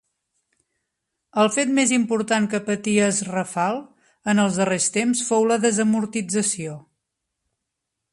[1.41, 3.77] El fet més important que patí es Rafal
[4.33, 6.75] en els darrers temps fou la desamortització.